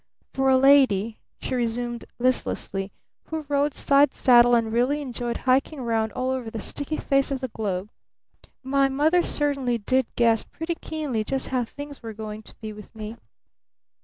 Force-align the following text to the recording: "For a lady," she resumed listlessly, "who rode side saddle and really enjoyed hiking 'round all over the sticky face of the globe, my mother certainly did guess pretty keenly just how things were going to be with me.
"For 0.33 0.49
a 0.49 0.57
lady," 0.57 1.19
she 1.43 1.53
resumed 1.53 2.05
listlessly, 2.17 2.91
"who 3.25 3.45
rode 3.47 3.75
side 3.75 4.15
saddle 4.15 4.55
and 4.55 4.73
really 4.73 4.99
enjoyed 4.99 5.37
hiking 5.45 5.79
'round 5.81 6.11
all 6.13 6.31
over 6.31 6.49
the 6.49 6.59
sticky 6.59 6.97
face 6.97 7.29
of 7.29 7.39
the 7.39 7.49
globe, 7.49 7.91
my 8.63 8.89
mother 8.89 9.21
certainly 9.21 9.77
did 9.77 10.07
guess 10.15 10.41
pretty 10.43 10.73
keenly 10.73 11.23
just 11.23 11.49
how 11.49 11.65
things 11.65 12.01
were 12.01 12.13
going 12.13 12.41
to 12.41 12.55
be 12.59 12.73
with 12.73 12.95
me. 12.95 13.15